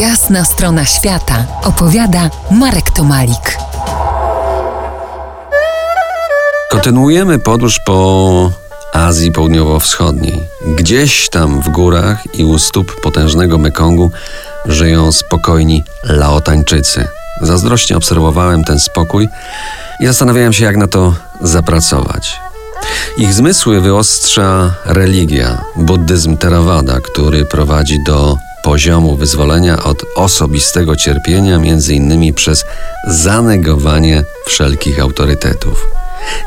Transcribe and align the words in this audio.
Jasna 0.00 0.44
strona 0.44 0.84
świata 0.84 1.44
opowiada 1.62 2.30
Marek 2.50 2.90
Tomalik. 2.90 3.58
Kontynuujemy 6.70 7.38
podróż 7.38 7.80
po 7.86 8.50
Azji 8.92 9.32
Południowo-Wschodniej. 9.32 10.40
Gdzieś 10.76 11.28
tam 11.28 11.60
w 11.60 11.68
górach 11.68 12.38
i 12.38 12.44
u 12.44 12.58
stóp 12.58 13.00
potężnego 13.00 13.58
Mekongu 13.58 14.10
żyją 14.66 15.12
spokojni 15.12 15.84
Laotańczycy. 16.04 17.08
Zazdrośnie 17.42 17.96
obserwowałem 17.96 18.64
ten 18.64 18.80
spokój 18.80 19.28
i 20.00 20.06
zastanawiałem 20.06 20.52
się, 20.52 20.64
jak 20.64 20.76
na 20.76 20.86
to 20.86 21.14
zapracować. 21.42 22.40
Ich 23.18 23.34
zmysły 23.34 23.80
wyostrza 23.80 24.74
religia, 24.84 25.64
buddyzm 25.76 26.36
Theravada, 26.36 27.00
który 27.00 27.44
prowadzi 27.44 28.04
do 28.04 28.45
poziomu 28.66 29.16
wyzwolenia 29.16 29.82
od 29.82 30.04
osobistego 30.16 30.96
cierpienia, 30.96 31.58
między 31.58 31.94
innymi 31.94 32.32
przez 32.32 32.64
zanegowanie 33.08 34.24
wszelkich 34.46 35.00
autorytetów. 35.00 35.86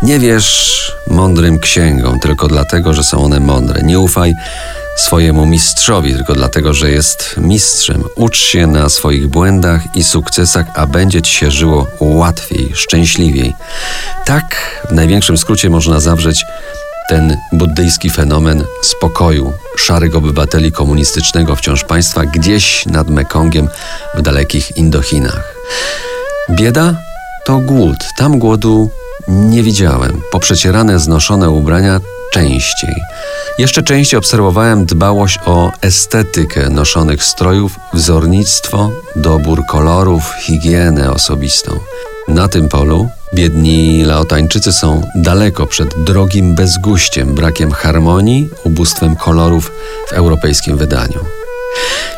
Nie 0.04 0.20
wierz 0.20 0.92
mądrym 1.08 1.60
księgom 1.60 2.20
tylko 2.20 2.48
dlatego, 2.48 2.94
że 2.94 3.04
są 3.04 3.24
one 3.24 3.40
mądre. 3.40 3.82
Nie 3.84 4.00
ufaj 4.00 4.34
swojemu 4.98 5.46
mistrzowi 5.46 6.14
tylko 6.14 6.34
dlatego, 6.34 6.74
że 6.74 6.92
jest 6.92 7.36
mistrzem. 7.38 8.04
Ucz 8.16 8.38
się 8.38 8.68
na 8.68 8.90
swoich 8.90 9.28
błędach 9.28 9.82
i 9.96 10.04
sukcesach, 10.04 10.66
a 10.76 10.88
będzie 10.88 11.22
ci 11.22 11.34
się 11.34 11.52
żyło 11.52 11.88
łatwiej, 12.00 12.72
szczęśliwiej. 12.74 13.54
Tak 14.26 14.46
w 14.90 14.94
największym 14.94 15.38
skrócie 15.38 15.70
można 15.70 16.00
zawrzeć 16.00 16.46
ten 17.10 17.38
buddyjski 17.52 18.10
fenomen 18.10 18.64
spokoju 18.82 19.54
szarych 19.78 20.16
obywateli 20.16 20.72
komunistycznego 20.72 21.56
wciąż 21.56 21.84
państwa 21.84 22.26
gdzieś 22.26 22.86
nad 22.86 23.10
Mekongiem 23.10 23.68
w 24.16 24.22
dalekich 24.22 24.78
Indochinach. 24.78 25.56
Bieda 26.50 26.96
to 27.46 27.58
głód. 27.58 27.96
Tam 28.18 28.40
głodu 28.40 28.90
nie 29.28 29.64
widziałem. 29.64 30.22
Poprzecierane, 30.32 31.00
znoszone 31.00 31.50
ubrania 31.50 32.00
częściej. 32.34 32.96
Jeszcze 33.58 33.84
częściej 33.84 34.18
obserwowałem 34.18 34.86
dbałość 34.86 35.40
o 35.46 35.72
estetykę 35.82 36.70
noszonych 36.70 37.24
strojów, 37.24 37.80
wzornictwo, 37.94 38.90
dobór 39.16 39.66
kolorów, 39.66 40.34
higienę 40.42 41.12
osobistą. 41.12 41.80
Na 42.30 42.48
tym 42.48 42.70
polu 42.70 43.10
biedni 43.34 44.04
Laotańczycy 44.06 44.74
są 44.74 45.02
daleko 45.16 45.68
przed 45.68 46.04
drogim 46.04 46.56
bezguściem, 46.56 47.36
brakiem 47.36 47.72
harmonii, 47.72 48.50
ubóstwem 48.64 49.16
kolorów 49.16 49.72
w 50.08 50.14
europejskim 50.14 50.78
wydaniu. 50.78 51.20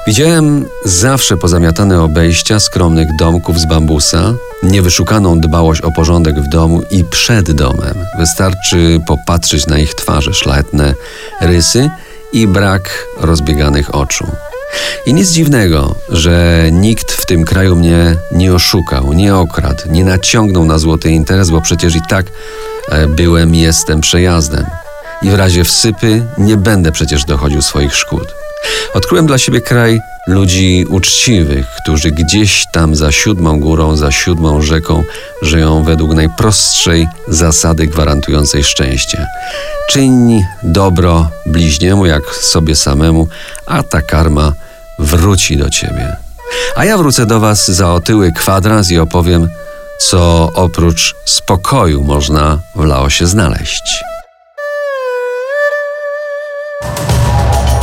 Widziałem 0.08 0.66
zawsze 0.86 1.38
pozamiatane 1.38 2.02
obejścia 2.02 2.59
skromnych 2.59 3.08
domków 3.16 3.59
z 3.59 3.66
bambusa, 3.66 4.34
niewyszukaną 4.64 5.40
dbałość 5.40 5.81
o 5.81 5.92
porządek 5.92 6.36
w 6.36 6.50
domu 6.50 6.81
i 6.92 7.03
przed 7.03 7.52
domem. 7.52 7.96
Wystarczy 8.20 9.00
popatrzeć 9.08 9.68
na 9.68 9.80
ich 9.80 9.94
twarze, 9.94 10.34
szlachetne 10.34 10.94
rysy 11.42 11.90
i 12.34 12.48
brak 12.48 13.08
rozbieganych 13.18 13.96
oczu. 13.96 14.28
I 15.05 15.14
nic 15.14 15.30
dziwnego, 15.30 15.95
że 16.09 16.66
nikt 16.72 17.11
w 17.11 17.25
tym 17.25 17.45
kraju 17.45 17.75
mnie 17.75 18.16
nie 18.31 18.53
oszukał, 18.53 19.13
nie 19.13 19.36
okradł, 19.36 19.83
nie 19.89 20.05
naciągnął 20.05 20.66
na 20.66 20.78
złoty 20.78 21.09
interes, 21.09 21.50
bo 21.50 21.61
przecież 21.61 21.95
i 21.95 22.02
tak 22.09 22.25
e, 22.89 23.08
byłem 23.08 23.55
jestem 23.55 24.02
przejazdem. 24.02 24.66
I 25.22 25.30
w 25.30 25.33
razie 25.33 25.63
wsypy 25.63 26.23
nie 26.38 26.58
będę 26.58 26.91
przecież 26.91 27.25
dochodził 27.25 27.61
swoich 27.61 27.95
szkód. 27.95 28.41
Odkryłem 28.94 29.28
dla 29.28 29.38
siebie 29.38 29.62
kraj 29.62 30.00
ludzi 30.28 30.86
uczciwych, 30.90 31.66
którzy 31.84 32.12
gdzieś 32.12 32.66
tam 32.72 32.95
za 32.95 33.12
siódmą 33.12 33.59
górą, 33.59 33.95
za 33.95 34.12
siódmą 34.12 34.62
rzeką 34.62 35.03
żyją 35.42 35.84
według 35.84 36.14
najprostszej 36.14 37.08
zasady 37.28 37.88
gwarantującej 37.88 38.63
szczęście. 38.63 39.28
Czyń 39.90 40.44
dobro 40.63 41.30
bliźniemu 41.46 42.06
jak 42.06 42.35
sobie 42.35 42.75
samemu, 42.75 43.28
a 43.66 43.84
ta 43.84 44.02
karma 44.02 44.53
wróci 45.00 45.58
do 45.58 45.69
ciebie. 45.69 46.16
A 46.75 46.85
ja 46.85 46.97
wrócę 46.97 47.25
do 47.25 47.40
Was 47.40 47.72
za 47.72 47.94
otyły 47.94 48.31
kwadrans 48.31 48.91
i 48.91 49.00
opowiem, 49.00 49.50
co 50.00 50.50
oprócz 50.53 51.16
spokoju 51.25 52.03
można 52.03 52.59
w 52.75 52.84
Laosie 52.84 53.28
znaleźć. 53.28 54.10